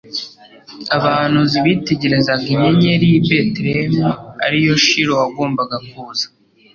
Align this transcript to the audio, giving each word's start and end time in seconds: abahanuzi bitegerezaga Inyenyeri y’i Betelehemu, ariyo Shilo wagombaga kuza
abahanuzi 0.95 1.57
bitegerezaga 1.65 2.45
Inyenyeri 2.53 3.05
y’i 3.13 3.21
Betelehemu, 3.27 4.09
ariyo 4.45 4.73
Shilo 4.85 5.13
wagombaga 5.21 5.77
kuza 5.87 6.27